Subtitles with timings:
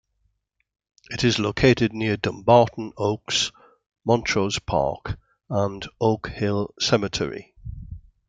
[1.11, 3.51] It is located near Dumbarton Oaks,
[4.03, 7.53] Montrose Park, and Oak Hill Cemetery.